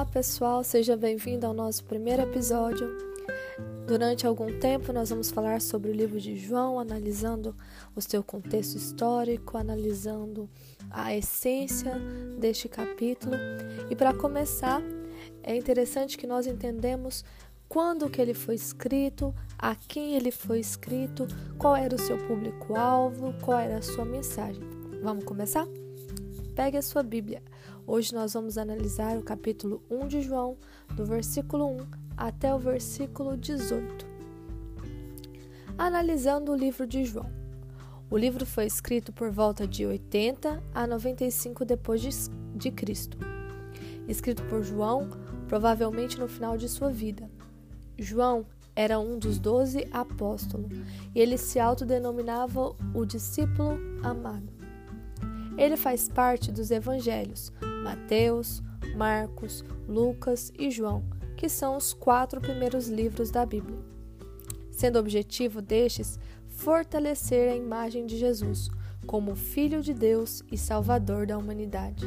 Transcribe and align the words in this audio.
Olá 0.00 0.06
pessoal, 0.06 0.64
seja 0.64 0.96
bem-vindo 0.96 1.46
ao 1.46 1.52
nosso 1.52 1.84
primeiro 1.84 2.22
episódio. 2.22 2.88
Durante 3.86 4.26
algum 4.26 4.58
tempo 4.58 4.94
nós 4.94 5.10
vamos 5.10 5.30
falar 5.30 5.60
sobre 5.60 5.90
o 5.90 5.92
livro 5.92 6.18
de 6.18 6.38
João, 6.38 6.80
analisando 6.80 7.54
o 7.94 8.00
seu 8.00 8.24
contexto 8.24 8.76
histórico, 8.76 9.58
analisando 9.58 10.48
a 10.90 11.14
essência 11.14 11.92
deste 12.38 12.66
capítulo. 12.66 13.34
E 13.90 13.94
para 13.94 14.14
começar, 14.14 14.80
é 15.42 15.54
interessante 15.54 16.16
que 16.16 16.26
nós 16.26 16.46
entendemos 16.46 17.22
quando 17.68 18.08
que 18.08 18.22
ele 18.22 18.32
foi 18.32 18.54
escrito, 18.54 19.34
a 19.58 19.74
quem 19.74 20.14
ele 20.14 20.30
foi 20.30 20.60
escrito, 20.60 21.28
qual 21.58 21.76
era 21.76 21.94
o 21.94 22.00
seu 22.00 22.16
público-alvo, 22.26 23.34
qual 23.42 23.58
era 23.58 23.76
a 23.76 23.82
sua 23.82 24.06
mensagem. 24.06 24.62
Vamos 25.02 25.24
começar? 25.24 25.68
Pegue 26.56 26.78
a 26.78 26.82
sua 26.82 27.02
Bíblia. 27.02 27.42
Hoje 27.92 28.14
nós 28.14 28.34
vamos 28.34 28.56
analisar 28.56 29.18
o 29.18 29.22
capítulo 29.22 29.82
1 29.90 30.06
de 30.06 30.22
João, 30.22 30.56
do 30.94 31.04
versículo 31.04 31.66
1 31.66 31.78
até 32.16 32.54
o 32.54 32.58
versículo 32.58 33.36
18. 33.36 34.06
Analisando 35.76 36.52
o 36.52 36.54
livro 36.54 36.86
de 36.86 37.04
João. 37.04 37.28
O 38.08 38.16
livro 38.16 38.46
foi 38.46 38.64
escrito 38.64 39.12
por 39.12 39.32
volta 39.32 39.66
de 39.66 39.84
80 39.84 40.62
a 40.72 40.86
95 40.86 41.64
depois 41.64 42.30
de, 42.54 42.70
Cristo. 42.70 43.18
Escrito 44.06 44.44
por 44.44 44.62
João, 44.62 45.10
provavelmente 45.48 46.16
no 46.16 46.28
final 46.28 46.56
de 46.56 46.68
sua 46.68 46.92
vida. 46.92 47.28
João 47.98 48.46
era 48.76 49.00
um 49.00 49.18
dos 49.18 49.36
doze 49.40 49.88
apóstolos 49.90 50.70
e 51.12 51.18
ele 51.18 51.36
se 51.36 51.58
autodenominava 51.58 52.72
o 52.94 53.04
discípulo 53.04 53.76
amado. 54.04 54.48
Ele 55.58 55.76
faz 55.76 56.08
parte 56.08 56.52
dos 56.52 56.70
evangelhos 56.70 57.52
Mateus, 57.82 58.62
Marcos, 58.96 59.64
Lucas 59.88 60.52
e 60.58 60.70
João, 60.70 61.04
que 61.36 61.48
são 61.48 61.76
os 61.76 61.92
quatro 61.92 62.40
primeiros 62.40 62.88
livros 62.88 63.30
da 63.30 63.46
Bíblia. 63.46 63.78
Sendo 64.70 64.98
objetivo 64.98 65.60
destes 65.60 66.18
fortalecer 66.48 67.50
a 67.50 67.56
imagem 67.56 68.06
de 68.06 68.18
Jesus 68.18 68.68
como 69.06 69.34
Filho 69.34 69.82
de 69.82 69.94
Deus 69.94 70.42
e 70.52 70.58
Salvador 70.58 71.26
da 71.26 71.38
humanidade. 71.38 72.06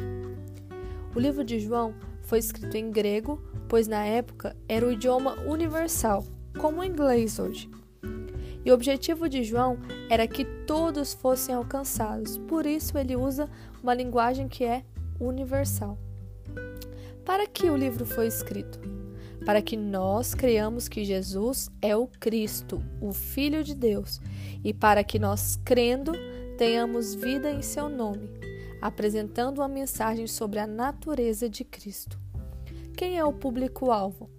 O 1.14 1.20
livro 1.20 1.44
de 1.44 1.58
João 1.58 1.94
foi 2.22 2.38
escrito 2.38 2.76
em 2.76 2.90
grego, 2.90 3.42
pois 3.68 3.86
na 3.86 4.04
época 4.04 4.56
era 4.68 4.86
o 4.86 4.92
idioma 4.92 5.34
universal, 5.42 6.24
como 6.58 6.80
o 6.80 6.84
inglês 6.84 7.38
hoje. 7.38 7.68
E 8.64 8.70
o 8.70 8.74
objetivo 8.74 9.28
de 9.28 9.44
João 9.44 9.78
era 10.08 10.26
que 10.26 10.44
todos 10.66 11.12
fossem 11.12 11.54
alcançados, 11.54 12.38
por 12.38 12.64
isso 12.64 12.96
ele 12.96 13.14
usa 13.14 13.50
uma 13.82 13.92
linguagem 13.92 14.48
que 14.48 14.64
é 14.64 14.84
universal. 15.26 15.98
Para 17.24 17.46
que 17.46 17.70
o 17.70 17.76
livro 17.76 18.04
foi 18.04 18.26
escrito? 18.26 18.78
Para 19.44 19.62
que 19.62 19.76
nós 19.76 20.34
creamos 20.34 20.88
que 20.88 21.04
Jesus 21.04 21.70
é 21.80 21.96
o 21.96 22.06
Cristo, 22.06 22.82
o 23.00 23.12
Filho 23.12 23.64
de 23.64 23.74
Deus, 23.74 24.20
e 24.62 24.72
para 24.72 25.02
que 25.02 25.18
nós, 25.18 25.58
crendo, 25.64 26.12
tenhamos 26.56 27.14
vida 27.14 27.50
em 27.50 27.62
seu 27.62 27.88
nome, 27.88 28.28
apresentando 28.80 29.58
uma 29.58 29.68
mensagem 29.68 30.26
sobre 30.26 30.58
a 30.58 30.66
natureza 30.66 31.48
de 31.48 31.64
Cristo. 31.64 32.18
Quem 32.96 33.18
é 33.18 33.24
o 33.24 33.32
público-alvo? 33.32 34.30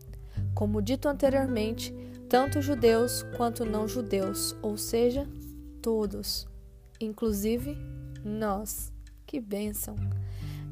Como 0.54 0.82
dito 0.82 1.08
anteriormente, 1.08 1.94
tanto 2.30 2.62
judeus 2.62 3.24
quanto 3.36 3.66
não 3.66 3.88
judeus, 3.88 4.56
ou 4.62 4.78
seja, 4.78 5.28
todos, 5.82 6.48
inclusive 7.00 7.78
nós. 8.24 8.92
Que 9.26 9.40
bênção! 9.40 9.96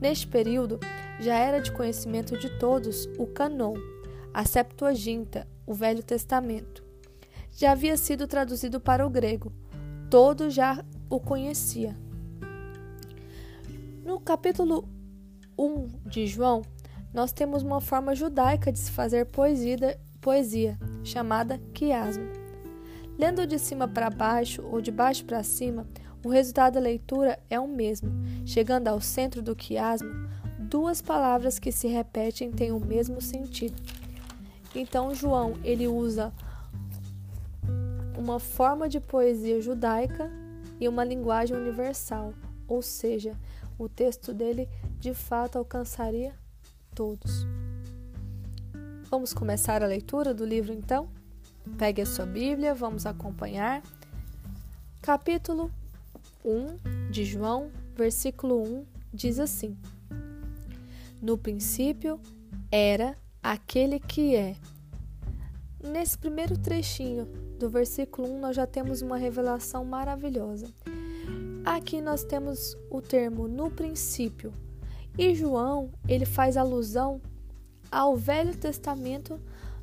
Neste 0.04 0.28
período, 0.28 0.82
já 1.18 1.38
era 1.38 1.62
de 1.62 1.72
conhecimento 1.72 2.38
de 2.38 2.50
todos 2.60 3.08
o 3.18 3.26
Canon, 3.26 3.74
a 4.34 4.44
Septuaginta, 4.44 5.48
o 5.66 5.74
Velho 5.74 6.04
Testamento. 6.04 6.84
Já 7.54 7.72
havia 7.72 7.96
sido 7.96 8.28
traduzido 8.28 8.82
para 8.82 9.08
o 9.08 9.10
grego, 9.10 9.54
todos 10.10 10.54
já 10.54 10.84
o 11.10 11.22
conhecia. 11.22 11.96
No 14.04 14.20
capítulo 14.20 14.90
1 15.58 15.88
de 16.06 16.28
João, 16.28 16.64
nós 17.14 17.32
temos 17.32 17.64
uma 17.64 17.80
forma 17.80 18.14
judaica 18.14 18.74
de 18.74 18.80
se 18.80 18.92
fazer 18.92 19.28
poesia, 19.28 19.98
poesia 20.20 20.78
chamada 21.02 21.62
quiasmo. 21.74 22.30
Lendo 23.18 23.48
de 23.48 23.58
cima 23.58 23.88
para 23.88 24.10
baixo 24.10 24.68
ou 24.70 24.82
de 24.82 24.92
baixo 24.92 25.24
para 25.24 25.42
cima, 25.44 25.88
o 26.24 26.30
resultado 26.30 26.76
da 26.76 26.80
leitura 26.80 27.38
é 27.50 27.60
o 27.60 27.68
mesmo. 27.68 28.10
Chegando 28.46 28.88
ao 28.88 29.02
centro 29.02 29.42
do 29.42 29.56
quiasmo, 29.56 30.10
duas 30.58 31.02
palavras 31.02 31.60
que 31.60 31.72
se 31.72 31.88
repetem 31.88 32.52
têm 32.52 32.72
o 32.72 32.80
mesmo 32.80 33.22
sentido. 33.22 33.76
Então 34.74 35.14
João, 35.14 35.56
ele 35.64 35.88
usa 35.88 36.34
uma 38.18 38.40
forma 38.40 38.88
de 38.88 39.00
poesia 39.00 39.60
judaica 39.62 40.32
e 40.80 40.88
uma 40.88 41.04
linguagem 41.04 41.58
universal, 41.58 42.34
ou 42.68 42.82
seja, 42.82 43.34
o 43.78 43.90
texto 43.90 44.34
dele 44.34 44.70
de 45.00 45.14
fato 45.14 45.58
alcançaria 45.58 46.34
todos. 46.96 47.46
Vamos 49.10 49.34
começar 49.34 49.84
a 49.84 49.88
leitura 49.88 50.34
do 50.34 50.46
livro 50.46 50.74
então? 50.74 51.10
Pegue 51.78 52.02
a 52.02 52.06
sua 52.06 52.26
Bíblia, 52.26 52.74
vamos 52.74 53.06
acompanhar. 53.06 53.84
Capítulo 55.02 55.72
1 56.46 57.10
de 57.10 57.24
João, 57.24 57.70
versículo 57.96 58.62
1 58.64 58.86
diz 59.14 59.40
assim: 59.40 59.78
No 61.22 61.38
princípio 61.38 62.20
era 62.72 63.16
aquele 63.42 64.00
que 64.00 64.36
é. 64.36 64.56
Nesse 65.84 66.18
primeiro 66.18 66.58
trechinho 66.58 67.26
do 67.60 67.70
versículo 67.70 68.34
1, 68.36 68.40
nós 68.40 68.56
já 68.56 68.66
temos 68.66 69.02
uma 69.02 69.18
revelação 69.18 69.84
maravilhosa. 69.84 70.68
Aqui 71.66 72.02
nós 72.02 72.24
temos 72.24 72.78
o 72.90 73.02
termo 73.02 73.48
no 73.48 73.70
princípio. 73.70 74.54
E 75.18 75.36
João, 75.36 75.92
ele 76.08 76.26
faz 76.26 76.58
alusão 76.58 77.22
ao 77.92 78.16
Velho 78.16 78.58
Testamento 78.58 79.40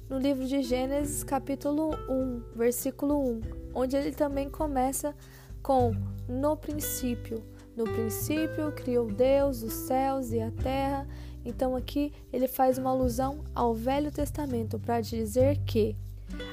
no 0.08 0.18
livro 0.18 0.44
de 0.44 0.62
Gênesis, 0.62 1.22
capítulo 1.22 1.90
1, 2.08 2.56
versículo 2.56 3.24
1, 3.30 3.40
onde 3.74 3.96
ele 3.96 4.10
também 4.10 4.50
começa 4.50 5.14
com 5.62 5.92
no 6.28 6.56
princípio. 6.56 7.42
No 7.76 7.84
princípio 7.84 8.72
criou 8.72 9.10
Deus 9.10 9.62
os 9.62 9.72
céus 9.72 10.32
e 10.32 10.40
a 10.40 10.50
terra. 10.50 11.06
Então 11.44 11.74
aqui 11.74 12.12
ele 12.32 12.46
faz 12.46 12.78
uma 12.78 12.90
alusão 12.90 13.44
ao 13.54 13.74
Velho 13.74 14.10
Testamento 14.10 14.78
para 14.78 15.00
dizer 15.00 15.58
que 15.64 15.96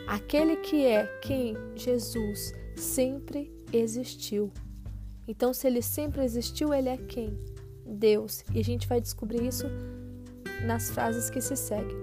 aquele 0.07 0.57
que 0.57 0.85
é 0.85 1.05
quem 1.21 1.55
Jesus 1.75 2.53
sempre 2.75 3.51
existiu. 3.73 4.51
Então 5.27 5.53
se 5.53 5.67
ele 5.67 5.81
sempre 5.81 6.23
existiu, 6.23 6.73
ele 6.73 6.89
é 6.89 6.97
quem? 6.97 7.37
Deus. 7.85 8.43
E 8.53 8.59
a 8.59 8.63
gente 8.63 8.87
vai 8.87 9.01
descobrir 9.01 9.45
isso 9.45 9.65
nas 10.65 10.89
frases 10.89 11.29
que 11.29 11.41
se 11.41 11.55
seguem. 11.55 11.97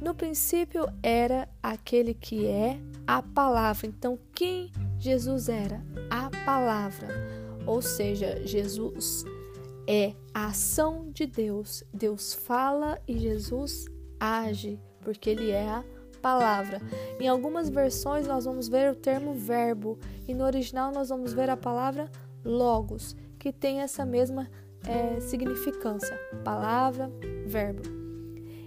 No 0.00 0.14
princípio 0.14 0.86
era 1.02 1.48
aquele 1.62 2.12
que 2.12 2.46
é 2.46 2.78
a 3.06 3.22
palavra. 3.22 3.86
Então 3.86 4.18
quem 4.34 4.70
Jesus 5.04 5.50
era 5.50 5.84
a 6.08 6.30
palavra, 6.46 7.08
ou 7.66 7.82
seja, 7.82 8.40
Jesus 8.42 9.22
é 9.86 10.14
a 10.32 10.46
ação 10.46 11.10
de 11.12 11.26
Deus. 11.26 11.84
Deus 11.92 12.32
fala 12.32 12.98
e 13.06 13.18
Jesus 13.18 13.84
age, 14.18 14.80
porque 15.02 15.28
ele 15.28 15.50
é 15.50 15.68
a 15.68 15.84
palavra. 16.22 16.80
Em 17.20 17.28
algumas 17.28 17.68
versões 17.68 18.26
nós 18.26 18.46
vamos 18.46 18.66
ver 18.66 18.92
o 18.92 18.96
termo 18.96 19.34
verbo 19.34 19.98
e 20.26 20.32
no 20.32 20.42
original 20.42 20.90
nós 20.90 21.10
vamos 21.10 21.34
ver 21.34 21.50
a 21.50 21.56
palavra 21.56 22.10
logos, 22.42 23.14
que 23.38 23.52
tem 23.52 23.82
essa 23.82 24.06
mesma 24.06 24.50
é, 24.86 25.20
significância: 25.20 26.18
palavra, 26.42 27.12
verbo. 27.44 27.82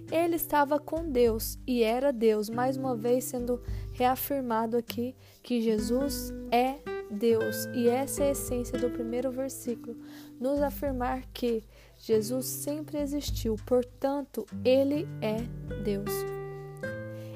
Ele 0.08 0.36
estava 0.36 0.78
com 0.78 1.10
Deus 1.10 1.58
e 1.66 1.82
era 1.82 2.12
Deus, 2.12 2.48
mais 2.48 2.76
uma 2.76 2.96
vez 2.96 3.24
sendo 3.24 3.60
reafirmado 3.98 4.76
aqui 4.76 5.14
que 5.42 5.60
Jesus 5.60 6.32
é 6.52 6.78
Deus. 7.10 7.66
E 7.74 7.88
essa 7.88 8.22
é 8.22 8.28
a 8.28 8.30
essência 8.30 8.78
do 8.78 8.88
primeiro 8.88 9.30
versículo, 9.32 9.96
nos 10.40 10.60
afirmar 10.62 11.26
que 11.34 11.64
Jesus 11.98 12.46
sempre 12.46 12.98
existiu, 12.98 13.56
portanto, 13.66 14.46
ele 14.64 15.08
é 15.20 15.38
Deus. 15.82 16.12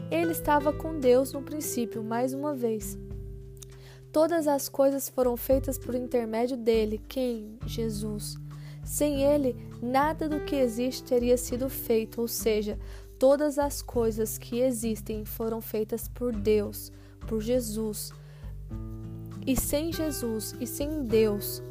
Ele 0.09 0.31
estava 0.31 0.73
com 0.73 1.01
Deus 1.01 1.33
no 1.33 1.43
princípio, 1.43 2.03
mais 2.03 2.33
uma 2.33 2.55
vez. 2.55 2.97
Todas 4.13 4.47
as 4.47 4.69
coisas 4.69 5.09
foram 5.09 5.37
feitas 5.37 5.79
por 5.79 5.95
intermédio 5.97 6.57
dele, 6.57 7.01
quem? 7.09 7.59
Jesus. 7.67 8.37
Sem 8.85 9.23
ele, 9.23 9.57
nada 9.81 10.29
do 10.29 10.41
que 10.41 10.57
existe 10.57 11.03
teria 11.05 11.37
sido 11.37 11.69
feito, 11.69 12.21
ou 12.21 12.29
seja, 12.29 12.79
todas 13.23 13.57
as 13.57 13.81
coisas 13.81 14.37
que 14.37 14.59
existem 14.59 15.25
foram 15.25 15.61
feitas 15.61 16.09
por 16.09 16.35
Deus, 16.35 16.91
por 17.29 17.41
Jesus. 17.41 18.13
E 19.47 19.55
sem 19.55 19.93
Jesus 19.93 20.57
e 20.61 20.67
sem 20.67 21.05
Deus, 21.05 21.63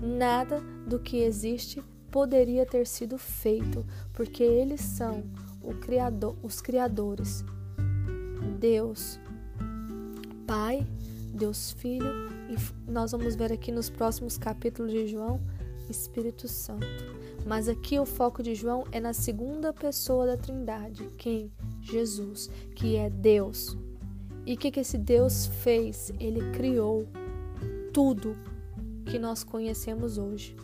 nada 0.00 0.62
do 0.86 0.98
que 0.98 1.18
existe 1.18 1.82
poderia 2.10 2.64
ter 2.64 2.86
sido 2.86 3.18
feito, 3.18 3.84
porque 4.14 4.42
eles 4.42 4.80
são 4.80 5.24
criador, 5.82 6.34
os 6.42 6.62
criadores. 6.62 7.44
Deus 8.58 9.20
Pai, 10.46 10.86
Deus 11.34 11.72
Filho, 11.72 12.30
e 12.48 12.90
nós 12.90 13.12
vamos 13.12 13.36
ver 13.36 13.52
aqui 13.52 13.70
nos 13.70 13.90
próximos 13.90 14.38
capítulos 14.38 14.90
de 14.90 15.06
João, 15.06 15.38
Espírito 15.90 16.48
Santo. 16.48 16.86
Mas 17.48 17.66
aqui 17.66 17.98
o 17.98 18.04
foco 18.04 18.42
de 18.42 18.54
João 18.54 18.84
é 18.92 19.00
na 19.00 19.14
segunda 19.14 19.72
pessoa 19.72 20.26
da 20.26 20.36
Trindade, 20.36 21.08
quem? 21.16 21.50
Jesus, 21.80 22.50
que 22.76 22.94
é 22.94 23.08
Deus. 23.08 23.74
E 24.44 24.52
o 24.52 24.56
que, 24.58 24.70
que 24.70 24.80
esse 24.80 24.98
Deus 24.98 25.46
fez? 25.46 26.12
Ele 26.20 26.50
criou 26.50 27.08
tudo 27.90 28.36
que 29.06 29.18
nós 29.18 29.42
conhecemos 29.42 30.18
hoje. 30.18 30.54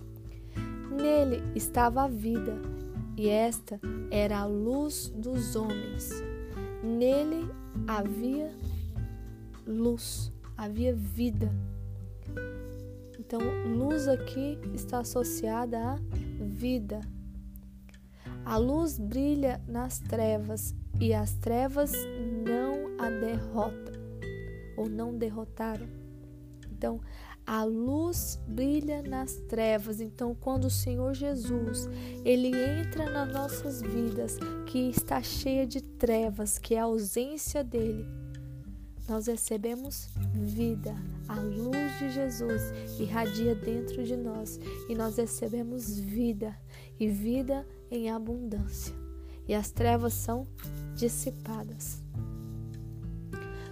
Nele 0.90 1.42
estava 1.54 2.02
a 2.02 2.08
vida, 2.08 2.60
e 3.16 3.30
esta 3.30 3.80
era 4.10 4.40
a 4.40 4.46
luz 4.46 5.08
dos 5.16 5.56
homens. 5.56 6.10
Nele 6.82 7.48
havia 7.88 8.52
luz, 9.66 10.30
havia 10.54 10.94
vida. 10.94 11.50
Então, 13.18 13.40
luz 13.74 14.06
aqui 14.06 14.58
está 14.74 14.98
associada 14.98 15.78
à 15.78 15.98
vida. 16.44 17.00
A 18.44 18.56
luz 18.56 18.98
brilha 18.98 19.60
nas 19.66 19.98
trevas 19.98 20.74
e 21.00 21.12
as 21.12 21.34
trevas 21.34 21.92
não 22.46 22.98
a 22.98 23.08
derrotam 23.10 23.94
ou 24.76 24.88
não 24.88 25.16
derrotaram. 25.16 25.88
Então, 26.70 27.00
a 27.46 27.62
luz 27.64 28.40
brilha 28.46 29.02
nas 29.02 29.34
trevas. 29.48 30.00
Então, 30.00 30.34
quando 30.34 30.64
o 30.64 30.70
Senhor 30.70 31.14
Jesus, 31.14 31.88
ele 32.24 32.48
entra 32.48 33.10
nas 33.10 33.32
nossas 33.32 33.82
vidas, 33.82 34.38
que 34.66 34.90
está 34.90 35.22
cheia 35.22 35.66
de 35.66 35.82
trevas, 35.82 36.58
que 36.58 36.74
é 36.74 36.80
a 36.80 36.84
ausência 36.84 37.62
dele, 37.62 38.06
nós 39.08 39.26
recebemos 39.26 40.08
vida. 40.32 40.94
A 41.28 41.34
luz 41.34 41.98
de 41.98 42.10
Jesus 42.10 42.62
irradia 42.98 43.54
dentro 43.54 44.04
de 44.04 44.16
nós 44.16 44.58
e 44.88 44.94
nós 44.94 45.16
recebemos 45.16 45.98
vida 45.98 46.58
e 46.98 47.08
vida 47.08 47.66
em 47.90 48.10
abundância. 48.10 48.94
E 49.46 49.54
as 49.54 49.70
trevas 49.70 50.14
são 50.14 50.46
dissipadas. 50.94 52.02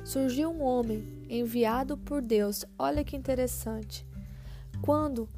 Surgiu 0.04 0.50
um 0.50 0.62
homem 0.62 1.24
enviado 1.28 1.96
por 1.96 2.20
Deus. 2.20 2.64
Olha 2.78 3.04
que 3.04 3.16
interessante. 3.16 4.06
Quando 4.82 5.28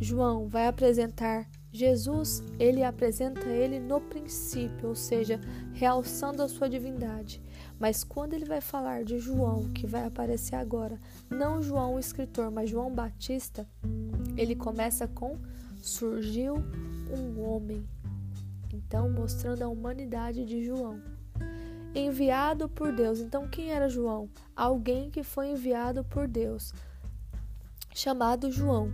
João 0.00 0.48
vai 0.48 0.66
apresentar 0.66 1.48
Jesus, 1.74 2.40
ele 2.56 2.84
apresenta 2.84 3.48
ele 3.48 3.80
no 3.80 4.00
princípio, 4.00 4.90
ou 4.90 4.94
seja, 4.94 5.40
realçando 5.72 6.40
a 6.40 6.48
sua 6.48 6.68
divindade. 6.70 7.42
Mas 7.80 8.04
quando 8.04 8.32
ele 8.32 8.44
vai 8.44 8.60
falar 8.60 9.02
de 9.02 9.18
João, 9.18 9.72
que 9.72 9.84
vai 9.84 10.06
aparecer 10.06 10.54
agora, 10.54 11.00
não 11.28 11.60
João 11.60 11.96
o 11.96 11.98
escritor, 11.98 12.48
mas 12.48 12.70
João 12.70 12.94
Batista, 12.94 13.68
ele 14.36 14.54
começa 14.54 15.08
com 15.08 15.36
surgiu 15.82 16.54
um 17.10 17.42
homem. 17.42 17.84
Então, 18.72 19.10
mostrando 19.10 19.62
a 19.62 19.68
humanidade 19.68 20.44
de 20.44 20.64
João. 20.64 21.02
Enviado 21.92 22.68
por 22.68 22.92
Deus. 22.92 23.18
Então, 23.18 23.48
quem 23.48 23.72
era 23.72 23.88
João? 23.88 24.28
Alguém 24.54 25.10
que 25.10 25.24
foi 25.24 25.48
enviado 25.48 26.04
por 26.04 26.28
Deus, 26.28 26.72
chamado 27.92 28.52
João. 28.52 28.92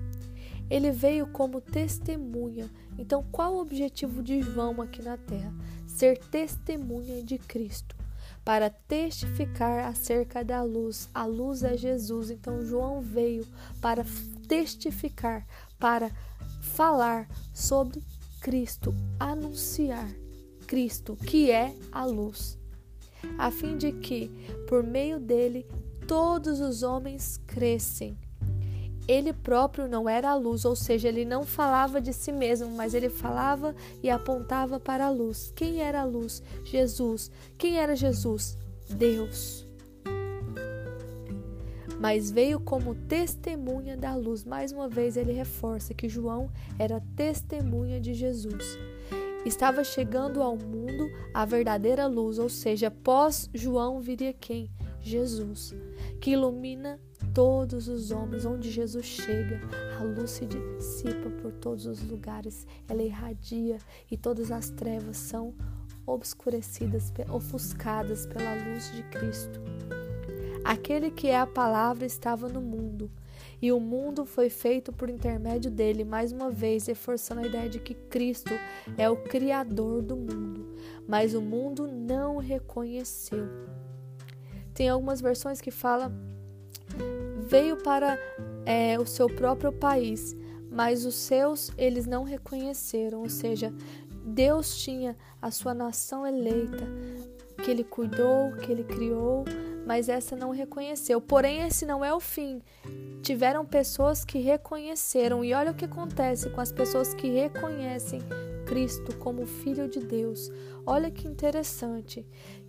Ele 0.71 0.91
veio 0.93 1.27
como 1.27 1.61
testemunha. 1.61 2.71
Então, 2.97 3.25
qual 3.33 3.55
o 3.55 3.61
objetivo 3.61 4.23
de 4.23 4.41
João 4.41 4.81
aqui 4.81 5.03
na 5.03 5.17
terra? 5.17 5.53
Ser 5.87 6.19
testemunha 6.19 7.23
de 7.23 7.37
Cristo 7.37 8.01
para 8.45 8.71
testificar 8.71 9.87
acerca 9.87 10.45
da 10.45 10.63
luz. 10.63 11.09
A 11.15 11.25
luz 11.25 11.63
é 11.63 11.77
Jesus. 11.77 12.31
Então 12.31 12.65
João 12.65 13.01
veio 13.01 13.47
para 13.81 14.05
testificar, 14.49 15.47
para 15.79 16.11
falar 16.61 17.29
sobre 17.55 18.03
Cristo, 18.41 18.95
anunciar 19.19 20.11
Cristo, 20.67 21.17
que 21.17 21.51
é 21.51 21.75
a 21.93 22.05
luz, 22.05 22.59
a 23.39 23.51
fim 23.51 23.77
de 23.77 23.93
que, 23.93 24.31
por 24.69 24.83
meio 24.83 25.19
dele, 25.19 25.67
todos 26.07 26.61
os 26.61 26.83
homens 26.83 27.39
crescem 27.47 28.17
ele 29.11 29.33
próprio 29.33 29.89
não 29.89 30.09
era 30.09 30.31
a 30.31 30.37
luz, 30.37 30.65
ou 30.65 30.77
seja, 30.77 31.09
ele 31.09 31.25
não 31.25 31.43
falava 31.43 32.01
de 32.01 32.13
si 32.13 32.31
mesmo, 32.31 32.69
mas 32.69 32.95
ele 32.95 33.09
falava 33.09 33.75
e 34.01 34.09
apontava 34.09 34.79
para 34.79 35.07
a 35.07 35.11
luz. 35.11 35.53
Quem 35.57 35.81
era 35.81 36.03
a 36.03 36.05
luz? 36.05 36.41
Jesus. 36.63 37.29
Quem 37.59 37.81
era 37.81 37.97
Jesus? 37.97 38.57
Deus. 38.89 39.67
Mas 41.99 42.31
veio 42.31 42.61
como 42.61 42.95
testemunha 42.95 43.97
da 43.97 44.15
luz. 44.15 44.45
Mais 44.45 44.71
uma 44.71 44.89
vez 44.89 45.17
ele 45.17 45.33
reforça 45.33 45.93
que 45.93 46.09
João 46.09 46.49
era 46.79 47.03
testemunha 47.17 48.01
de 48.01 48.15
Jesus. 48.15 48.79
Estava 49.45 49.83
chegando 49.83 50.41
ao 50.41 50.57
mundo 50.57 51.11
a 51.35 51.45
verdadeira 51.45 52.07
luz, 52.07 52.39
ou 52.39 52.49
seja, 52.49 52.93
pós 52.93 53.51
João 53.53 54.01
viria 54.01 54.33
quem? 54.33 54.71
Jesus, 55.01 55.75
que 56.21 56.31
ilumina 56.31 57.01
todos 57.35 57.89
os 57.89 58.11
homens, 58.11 58.45
onde 58.45 58.71
Jesus 58.71 59.07
chega, 59.07 59.61
a 59.99 60.03
luz 60.03 60.31
se 60.31 60.47
dissipa 60.47 61.31
por 61.43 61.53
todos 61.53 61.87
os 61.87 62.03
lugares, 62.03 62.67
ela 62.89 63.03
irradia 63.03 63.79
e 64.11 64.17
todas 64.17 64.51
as 64.51 64.71
trevas 64.71 65.17
são 65.17 65.55
obscurecidas, 66.07 67.13
ofuscadas 67.29 68.27
pela 68.27 68.55
luz 68.55 68.93
de 68.93 69.03
Cristo. 69.05 69.61
Aquele 70.65 71.11
que 71.11 71.29
é 71.29 71.39
a 71.39 71.47
palavra 71.47 72.05
estava 72.05 72.49
no 72.49 72.61
mundo, 72.61 73.11
e 73.63 73.73
o 73.73 73.81
mundo 73.81 74.25
foi 74.25 74.51
feito 74.51 74.93
por 74.93 75.09
intermédio 75.09 75.71
dele, 75.71 76.05
mais 76.05 76.33
uma 76.33 76.51
vez 76.51 76.87
reforçando 76.87 77.41
a 77.41 77.47
ideia 77.47 77.69
de 77.69 77.79
que 77.79 77.95
Cristo 77.95 78.53
é 78.97 79.09
o 79.09 79.17
criador 79.17 80.03
do 80.03 80.17
mundo, 80.17 80.77
mas 81.07 81.35
o 81.35 81.41
mundo 81.41 81.87
não 81.87 82.37
o 82.37 82.41
reconheceu. 82.41 83.49
Tem 84.75 84.89
algumas 84.89 85.21
versões 85.21 85.61
que 85.61 85.71
falam 85.71 86.13
veio 87.51 87.77
para 87.77 88.17
é, 88.65 88.97
o 88.97 89.05
seu 89.05 89.27
próprio 89.27 89.73
país, 89.73 90.37
mas 90.71 91.05
os 91.05 91.17
seus 91.17 91.73
eles 91.77 92.07
não 92.07 92.23
reconheceram, 92.23 93.23
ou 93.23 93.29
seja, 93.29 93.75
Deus 94.25 94.77
tinha 94.77 95.17
a 95.43 95.51
sua 95.51 95.75
nação 95.75 96.25
eleita, 96.25 96.87
que 97.65 97.71
ele 97.73 97.83
cuidou, 97.83 98.53
que 98.63 98.71
ele 98.71 98.85
criou, 98.85 99.45
mas 99.85 100.09
essa 100.09 100.37
não 100.37 100.51
reconheceu. 100.51 101.21
Porém, 101.21 101.63
esse 101.63 101.85
não 101.85 102.05
é 102.05 102.15
o 102.15 102.21
fim. 102.21 102.63
Tiveram 103.21 103.67
pessoas 103.67 104.25
que 104.25 104.39
reconheceram, 104.39 105.45
e 105.45 105.53
olha 105.53 105.73
o 105.73 105.75
que 105.75 105.87
acontece 105.87 106.49
com 106.51 106.61
as 106.61 106.71
pessoas 106.71 107.13
que 107.15 107.29
reconhecem 107.29 108.21
Cristo 108.65 109.17
como 109.17 109.45
Filho 109.45 109.89
de 109.89 109.99
Deus. 109.99 110.53
Olha 110.87 111.11
que 111.11 111.27
interessante. 111.27 112.25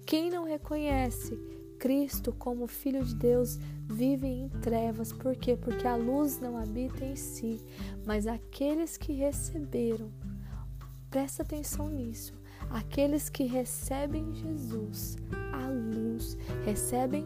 Quem 0.06 0.32
não 0.32 0.44
reconhece 0.44 1.40
Cristo, 1.82 2.32
como 2.32 2.68
Filho 2.68 3.04
de 3.04 3.16
Deus, 3.16 3.58
vive 3.88 4.28
em 4.28 4.48
trevas. 4.62 5.12
Por 5.12 5.36
quê? 5.36 5.58
Porque 5.58 5.88
a 5.88 5.96
luz 5.96 6.40
não 6.40 6.56
habita 6.56 7.04
em 7.04 7.16
si, 7.16 7.60
mas 8.06 8.28
aqueles 8.28 8.98
que 8.98 9.14
receberam, 9.14 10.12
presta 11.10 11.42
atenção 11.42 11.90
nisso, 11.90 12.34
aqueles 12.70 13.30
que 13.30 13.46
recebem 13.46 14.32
Jesus, 14.32 15.18
a 15.52 15.68
luz, 15.70 16.38
recebem 16.64 17.26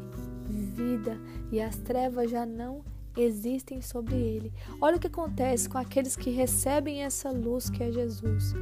vida 0.50 1.20
e 1.52 1.60
as 1.60 1.76
trevas 1.76 2.32
já 2.32 2.46
não 2.46 2.82
existem 3.18 3.82
sobre 3.82 4.16
ele. 4.16 4.54
Olha 4.80 4.96
o 4.96 5.00
que 5.02 5.08
acontece 5.08 5.68
com 5.68 5.78
aqueles 5.78 6.16
que 6.16 6.30
recebem 6.30 7.04
essa 7.04 7.30
luz 7.30 7.70
que 7.70 7.84
é 7.84 7.92
Jesus. 7.92 8.54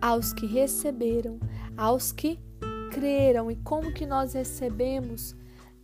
Aos 0.00 0.32
que 0.32 0.46
receberam, 0.46 1.40
aos 1.76 2.12
que 2.12 2.38
creram 2.90 3.50
e 3.50 3.56
como 3.56 3.92
que 3.92 4.04
nós 4.04 4.34
recebemos 4.34 5.34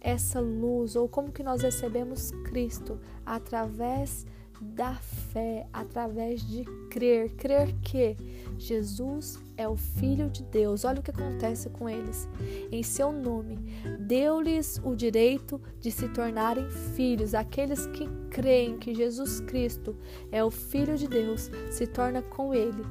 essa 0.01 0.41
luz 0.41 0.95
ou 0.95 1.09
como 1.09 1.33
que 1.33 1.43
nós 1.43 1.63
recebemos 1.63 2.31
Cristo 2.45 3.01
através 3.25 4.27
da 4.61 4.95
fé, 4.95 5.67
através 5.73 6.41
de 6.47 6.65
crer, 6.91 7.35
crer 7.35 7.75
que 7.83 8.17
Jesus 8.59 9.39
é 9.57 9.69
o 9.69 9.77
Filho 9.77 10.31
de 10.31 10.43
Deus. 10.45 10.85
Olha 10.85 11.01
o 11.01 11.03
que 11.03 11.11
acontece 11.11 11.69
com 11.71 11.89
eles. 11.89 12.29
Em 12.71 12.83
seu 12.83 13.13
nome, 13.13 13.59
deu-lhes 14.01 14.81
o 14.83 14.95
direito 14.95 15.61
de 15.81 15.91
se 15.91 16.09
tornarem 16.09 16.71
filhos. 16.95 17.35
Aqueles 17.35 17.87
que 17.89 18.09
creem 18.31 18.79
que 18.79 18.95
Jesus 18.95 19.41
Cristo 19.41 19.97
é 20.33 20.43
o 20.43 20.51
Filho 20.51 20.97
de 20.97 21.07
Deus 21.07 21.51
se 21.71 21.87
torna 21.87 22.23
com 22.23 22.55
ele 22.55 22.83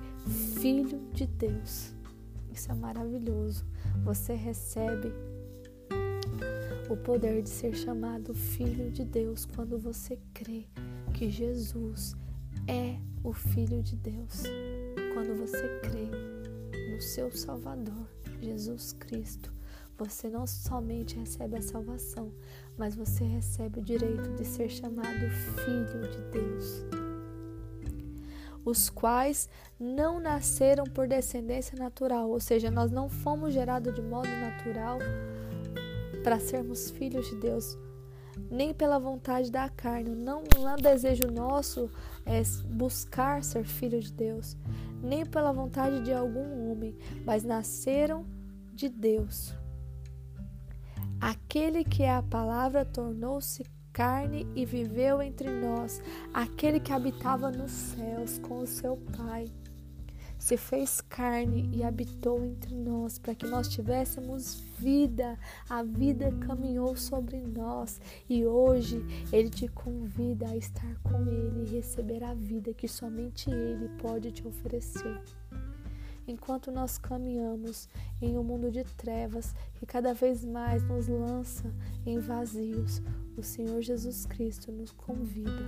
Filho 0.60 1.02
de 1.14 1.26
Deus. 1.26 1.95
Isso 2.56 2.72
é 2.72 2.76
maravilhoso 2.76 3.66
você 4.06 4.34
recebe 4.34 5.12
o 6.90 6.96
poder 6.96 7.42
de 7.42 7.50
ser 7.50 7.76
chamado 7.76 8.34
filho 8.34 8.90
de 8.92 9.04
Deus 9.04 9.46
quando 9.46 9.78
você 9.78 10.18
crê 10.34 10.66
que 11.14 11.30
Jesus 11.30 12.16
é 12.66 12.98
o 13.24 13.34
Filho 13.34 13.84
de 13.84 13.96
Deus. 13.98 14.44
Quando 15.14 15.36
você 15.38 15.80
crê 15.80 16.10
no 16.92 17.02
seu 17.02 17.32
Salvador, 17.36 18.08
Jesus 18.42 18.94
Cristo, 18.94 19.52
você 19.98 20.30
não 20.30 20.48
somente 20.48 21.18
recebe 21.18 21.58
a 21.58 21.62
salvação, 21.62 22.32
mas 22.78 22.96
você 22.96 23.24
recebe 23.24 23.80
o 23.80 23.84
direito 23.84 24.34
de 24.36 24.46
ser 24.46 24.70
chamado 24.70 25.30
Filho 25.30 26.10
de 26.10 26.22
Deus. 26.32 27.05
Os 28.66 28.90
quais 28.90 29.48
não 29.80 30.20
nasceram 30.20 30.86
por 30.86 31.08
descendência 31.08 31.78
natural, 31.78 32.30
ou 32.30 32.40
seja, 32.40 32.72
nós 32.72 32.92
não 32.92 33.08
fomos 33.08 33.54
gerados 33.54 33.94
de 33.94 34.02
modo 34.02 34.28
natural 34.28 34.98
para 36.24 36.40
sermos 36.40 36.90
filhos 36.90 37.30
de 37.30 37.36
Deus, 37.36 37.78
nem 38.50 38.74
pela 38.74 38.98
vontade 38.98 39.52
da 39.52 39.70
carne. 39.70 40.16
Não, 40.16 40.42
é 40.42 40.82
desejo 40.82 41.30
nosso 41.32 41.92
é 42.26 42.42
buscar 42.66 43.44
ser 43.44 43.64
filho 43.64 44.00
de 44.02 44.12
Deus, 44.12 44.58
nem 45.04 45.24
pela 45.24 45.54
vontade 45.54 46.02
de 46.02 46.12
algum 46.12 46.72
homem, 46.72 46.98
mas 47.24 47.44
nasceram 47.44 48.26
de 48.74 48.90
Deus. 48.90 49.54
Aquele 51.22 51.84
que 51.84 52.04
é 52.04 52.16
a 52.16 52.24
palavra 52.24 52.84
tornou-se 52.84 53.64
carne 53.96 54.46
e 54.54 54.66
viveu 54.66 55.22
entre 55.22 55.50
nós, 55.50 56.02
aquele 56.34 56.82
que 56.82 56.92
habitava 56.92 57.50
nos 57.50 57.72
céus 57.72 58.38
com 58.40 58.60
o 58.60 58.68
seu 58.68 58.98
Pai 59.16 59.46
se 60.38 60.58
fez 60.58 61.02
carne 61.02 61.70
e 61.74 61.84
habitou 61.84 62.44
entre 62.44 62.76
nós, 62.76 63.18
para 63.18 63.34
que 63.34 63.48
nós 63.48 63.68
tivéssemos 63.68 64.62
vida. 64.78 65.40
A 65.70 65.82
vida 65.82 66.32
caminhou 66.46 66.96
sobre 66.96 67.38
nós 67.40 68.00
e 68.30 68.46
hoje 68.46 69.04
Ele 69.32 69.50
te 69.50 69.68
convida 69.70 70.50
a 70.50 70.58
estar 70.58 71.00
com 71.02 71.22
Ele 71.28 71.64
e 71.64 71.76
receber 71.76 72.24
a 72.24 72.34
vida 72.34 72.74
que 72.74 72.88
somente 72.88 73.50
Ele 73.50 73.90
pode 73.98 74.32
te 74.32 74.48
oferecer. 74.48 75.20
Enquanto 76.28 76.72
nós 76.72 76.98
caminhamos 76.98 77.88
em 78.22 78.38
um 78.38 78.44
mundo 78.44 78.72
de 78.72 78.84
trevas 78.84 79.54
que 79.76 79.86
cada 79.86 80.14
vez 80.14 80.44
mais 80.44 80.82
nos 80.84 81.08
lança 81.08 81.72
em 82.06 82.20
vazios, 82.20 83.02
o 83.38 83.44
Senhor 83.44 83.82
Jesus 83.82 84.26
Cristo 84.26 84.72
nos 84.72 84.92
convida 84.92 85.66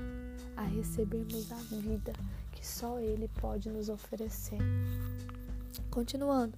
a 0.56 0.64
recebermos 0.64 1.52
a 1.52 1.56
vida 1.56 2.14
que 2.52 2.66
só 2.66 3.00
Ele 3.00 3.28
pode 3.40 3.70
nos 3.70 3.88
oferecer. 3.88 4.58
Continuando. 5.92 6.58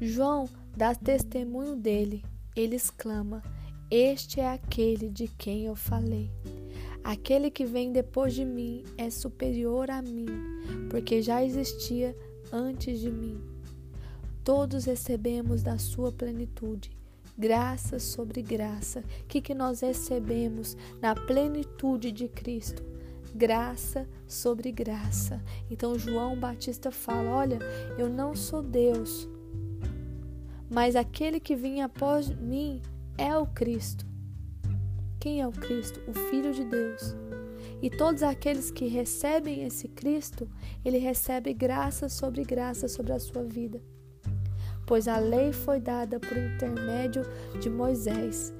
João 0.00 0.48
dá 0.76 0.94
testemunho 0.94 1.76
dele. 1.76 2.24
Ele 2.56 2.76
exclama: 2.76 3.42
Este 3.90 4.40
é 4.40 4.50
aquele 4.50 5.10
de 5.10 5.28
quem 5.28 5.66
eu 5.66 5.76
falei. 5.76 6.30
Aquele 7.04 7.50
que 7.50 7.66
vem 7.66 7.92
depois 7.92 8.32
de 8.32 8.44
mim 8.44 8.82
é 8.96 9.10
superior 9.10 9.90
a 9.90 10.00
mim, 10.00 10.26
porque 10.90 11.20
já 11.20 11.44
existia 11.44 12.16
antes 12.50 12.98
de 12.98 13.10
mim. 13.10 13.38
Todos 14.42 14.86
recebemos 14.86 15.62
da 15.62 15.76
sua 15.76 16.10
plenitude, 16.10 16.90
graça 17.36 17.98
sobre 17.98 18.40
graça. 18.40 19.04
O 19.22 19.26
que, 19.26 19.42
que 19.42 19.54
nós 19.54 19.80
recebemos 19.80 20.76
na 21.00 21.14
plenitude 21.14 22.10
de 22.10 22.26
Cristo? 22.26 22.82
graça 23.34 24.08
sobre 24.28 24.70
graça. 24.70 25.42
Então 25.68 25.98
João 25.98 26.38
Batista 26.38 26.90
fala: 26.92 27.30
Olha, 27.30 27.58
eu 27.98 28.08
não 28.08 28.34
sou 28.34 28.62
Deus, 28.62 29.28
mas 30.70 30.94
aquele 30.94 31.40
que 31.40 31.56
vinha 31.56 31.86
após 31.86 32.28
mim 32.28 32.80
é 33.18 33.36
o 33.36 33.46
Cristo. 33.46 34.06
Quem 35.24 35.40
é 35.40 35.48
o 35.48 35.52
Cristo? 35.52 36.02
O 36.06 36.12
Filho 36.12 36.52
de 36.52 36.62
Deus. 36.66 37.16
E 37.80 37.88
todos 37.88 38.22
aqueles 38.22 38.70
que 38.70 38.88
recebem 38.88 39.64
esse 39.64 39.88
Cristo, 39.88 40.46
ele 40.84 40.98
recebe 40.98 41.54
graça 41.54 42.10
sobre 42.10 42.44
graça 42.44 42.88
sobre 42.88 43.14
a 43.14 43.18
sua 43.18 43.42
vida. 43.42 43.80
Pois 44.86 45.08
a 45.08 45.16
lei 45.16 45.50
foi 45.50 45.80
dada 45.80 46.20
por 46.20 46.36
intermédio 46.36 47.22
de 47.58 47.70
Moisés, 47.70 48.52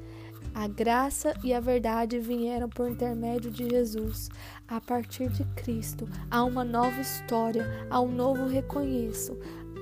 a 0.55 0.67
graça 0.67 1.35
e 1.45 1.53
a 1.53 1.61
verdade 1.61 2.19
vieram 2.19 2.71
por 2.71 2.89
intermédio 2.89 3.51
de 3.51 3.69
Jesus. 3.69 4.31
A 4.67 4.81
partir 4.81 5.29
de 5.29 5.45
Cristo, 5.57 6.09
há 6.31 6.43
uma 6.45 6.65
nova 6.65 6.99
história, 6.99 7.67
há 7.91 8.01
um 8.01 8.11
novo 8.11 8.47
reconheço, 8.47 9.39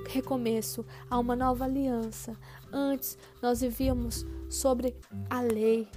recomeço, 0.09 0.85
há 1.09 1.17
uma 1.17 1.33
nova 1.33 1.63
aliança. 1.63 2.35
Antes, 2.73 3.17
nós 3.41 3.61
vivíamos 3.61 4.25
sobre 4.49 4.93
a 5.29 5.39
lei, 5.39 5.87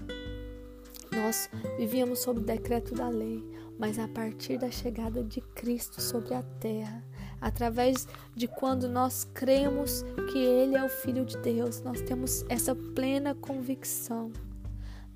nós 1.16 1.50
vivíamos 1.76 2.20
sob 2.20 2.40
o 2.40 2.44
decreto 2.44 2.94
da 2.94 3.08
lei, 3.08 3.44
mas 3.78 3.98
a 3.98 4.06
partir 4.06 4.58
da 4.58 4.70
chegada 4.70 5.22
de 5.24 5.40
Cristo 5.40 6.00
sobre 6.00 6.34
a 6.34 6.42
terra, 6.60 7.02
através 7.40 8.06
de 8.34 8.46
quando 8.46 8.88
nós 8.88 9.24
cremos 9.34 10.04
que 10.32 10.38
Ele 10.38 10.76
é 10.76 10.84
o 10.84 10.88
Filho 10.88 11.24
de 11.24 11.36
Deus, 11.38 11.80
nós 11.80 12.00
temos 12.02 12.44
essa 12.48 12.74
plena 12.74 13.34
convicção 13.34 14.30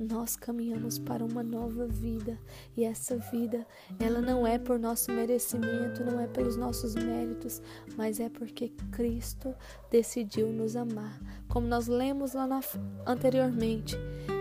nós 0.00 0.34
caminhamos 0.34 0.98
para 0.98 1.22
uma 1.22 1.42
nova 1.42 1.86
vida 1.86 2.38
e 2.74 2.84
essa 2.84 3.18
vida 3.18 3.66
ela 3.98 4.22
não 4.22 4.46
é 4.46 4.58
por 4.58 4.78
nosso 4.78 5.12
merecimento, 5.12 6.02
não 6.02 6.18
é 6.18 6.26
pelos 6.26 6.56
nossos 6.56 6.94
méritos, 6.94 7.60
mas 7.98 8.18
é 8.18 8.30
porque 8.30 8.70
Cristo 8.90 9.54
decidiu 9.90 10.48
nos 10.48 10.74
amar. 10.74 11.20
Como 11.48 11.66
nós 11.66 11.86
lemos 11.86 12.32
lá 12.32 12.46
na, 12.46 12.60
anteriormente, 13.06 13.94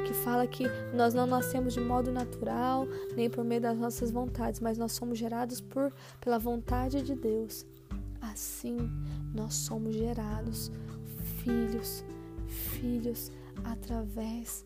que 0.10 0.14
fala 0.16 0.48
que 0.48 0.64
nós 0.92 1.14
não 1.14 1.28
nascemos 1.28 1.72
de 1.72 1.80
modo 1.80 2.12
natural, 2.12 2.88
nem 3.16 3.30
por 3.30 3.44
meio 3.44 3.62
das 3.62 3.78
nossas 3.78 4.10
vontades, 4.10 4.60
mas 4.60 4.76
nós 4.76 4.92
somos 4.94 5.20
gerados 5.20 5.62
por 5.62 5.94
pela 6.20 6.40
vontade 6.40 7.04
de 7.04 7.14
Deus. 7.14 7.64
Assim, 8.20 8.76
nós 9.36 9.54
somos 9.54 9.94
gerados 9.94 10.72
filhos, 11.44 12.04
filhos 12.48 13.32
através 13.64 14.66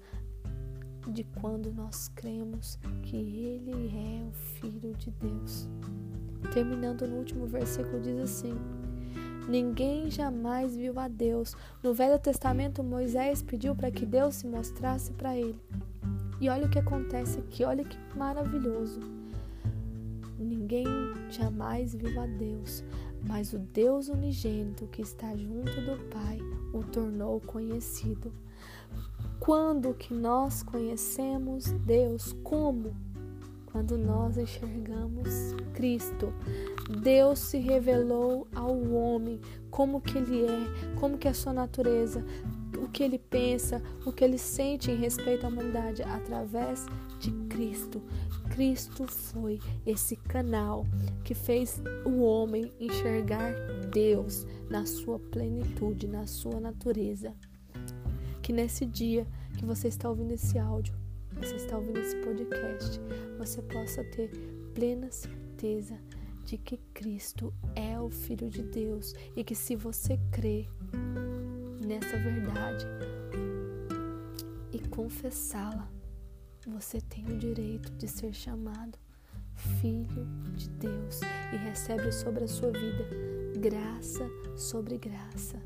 de 1.10 1.26
quando 1.42 1.74
nós 1.74 2.08
cremos 2.16 2.80
que 3.02 3.18
Ele 3.18 3.92
é 3.94 4.26
o 4.26 4.32
Filho 4.32 4.94
de 4.94 5.12
Deus. 5.12 5.68
Terminando 6.54 7.06
no 7.06 7.18
último 7.18 7.46
versículo, 7.48 8.00
diz 8.00 8.18
assim: 8.18 8.54
Ninguém 9.48 10.10
jamais 10.10 10.76
viu 10.76 10.98
a 11.00 11.08
Deus. 11.08 11.56
No 11.82 11.94
Velho 11.94 12.18
Testamento, 12.18 12.84
Moisés 12.84 13.42
pediu 13.42 13.76
para 13.76 13.92
que 13.92 14.06
Deus 14.06 14.36
se 14.36 14.48
mostrasse 14.48 15.12
para 15.14 15.36
ele. 15.38 15.60
E 16.40 16.50
olha 16.50 16.66
o 16.66 16.70
que 16.70 16.80
acontece 16.80 17.40
aqui, 17.40 17.64
olha 17.64 17.84
que 17.84 17.98
maravilhoso. 18.18 19.00
Ninguém 20.40 20.86
jamais 21.30 21.94
viu 21.94 22.20
a 22.20 22.26
Deus, 22.26 22.84
mas 23.28 23.54
o 23.54 23.60
Deus 23.60 24.10
unigênito 24.10 24.88
que 24.88 25.02
está 25.02 25.36
junto 25.36 25.72
do 25.82 25.98
Pai 26.10 26.40
o 26.74 26.84
tornou 26.84 27.40
conhecido. 27.42 28.34
Quando 29.40 29.94
que 29.94 30.14
nós 30.14 30.64
conhecemos 30.64 31.66
Deus? 31.86 32.34
Como? 32.44 32.96
Quando 33.74 33.98
nós 33.98 34.38
enxergamos 34.38 35.54
Cristo. 35.74 36.32
Deus 37.02 37.40
se 37.40 37.58
revelou 37.58 38.48
ao 38.56 38.80
homem, 38.92 39.42
como 39.70 40.00
que 40.00 40.18
ele 40.18 40.46
é, 40.46 41.00
como 41.00 41.18
que 41.18 41.28
é 41.28 41.32
a 41.32 41.34
sua 41.34 41.52
natureza, 41.52 42.24
o 42.78 42.88
que 42.88 43.02
ele 43.02 43.18
pensa, 43.18 43.82
o 44.06 44.14
que 44.14 44.24
ele 44.24 44.38
sente 44.38 44.92
em 44.92 44.96
respeito 44.96 45.46
à 45.46 45.50
humanidade 45.50 46.04
através 46.04 46.86
de 47.20 47.32
Cristo. 47.50 48.02
Cristo 48.52 49.08
foi 49.08 49.60
esse 49.86 50.16
canal 50.16 50.86
que 51.24 51.34
fez 51.34 51.82
o 52.06 52.22
homem 52.22 52.72
enxergar 52.80 53.54
Deus 53.92 54.46
na 54.70 54.86
sua 54.86 55.18
plenitude, 55.18 56.08
na 56.08 56.28
sua 56.28 56.60
natureza 56.60 57.34
que 58.44 58.52
nesse 58.52 58.86
dia 58.86 59.26
que 59.58 59.66
você 59.66 59.88
está 59.88 60.10
ouvindo 60.10 60.34
esse 60.34 60.60
áudio, 60.60 60.94
você 61.44 61.56
está 61.58 61.78
ouvindo 61.78 62.00
esse 62.00 62.16
podcast, 62.18 63.02
você 63.38 63.62
possa 63.62 64.02
ter 64.06 64.30
plena 64.74 65.12
certeza 65.12 66.00
de 66.46 66.58
que 66.58 66.78
Cristo 66.94 67.54
é 67.76 68.00
o 68.00 68.10
Filho 68.10 68.50
de 68.50 68.64
Deus 68.64 69.14
e 69.36 69.44
que 69.44 69.54
se 69.54 69.76
você 69.76 70.18
crê 70.32 70.68
nessa 71.86 72.18
verdade 72.18 72.86
e 74.72 74.80
confessá-la, 74.88 75.92
você 76.66 77.02
tem 77.02 77.26
o 77.26 77.38
direito 77.38 77.92
de 77.94 78.08
ser 78.08 78.34
chamado 78.34 78.98
Filho 79.82 80.26
de 80.56 80.70
Deus 80.70 81.20
e 81.52 81.58
recebe 81.58 82.10
sobre 82.14 82.46
a 82.46 82.48
sua 82.48 82.72
vida 82.72 83.06
graça 83.60 84.30
sobre 84.56 84.98
graça. 84.98 85.62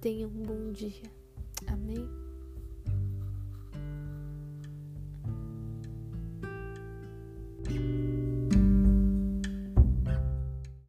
Tenha 0.00 0.26
um 0.26 0.42
bom 0.42 0.72
dia. 0.72 1.10
Amém? 1.66 2.23